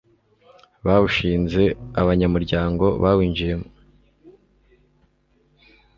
bawushinze 0.85 1.61
abanyamuryango 2.01 2.85
bawinjiyemo 3.03 3.67